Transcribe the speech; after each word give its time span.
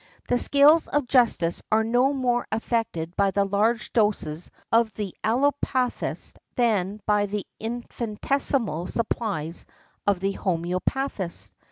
The 0.27 0.39
scales 0.39 0.87
of 0.87 1.07
justice 1.07 1.61
are 1.71 1.83
no 1.83 2.11
more 2.11 2.47
affected 2.51 3.15
by 3.15 3.29
the 3.29 3.45
large 3.45 3.93
doses 3.93 4.49
of 4.71 4.91
the 4.95 5.15
allopathist 5.23 6.37
than 6.55 7.01
by 7.05 7.27
the 7.27 7.45
infinitesimal 7.59 8.87
supplies 8.87 9.67
of 10.07 10.19
the 10.19 10.33
homœopathist. 10.33 11.51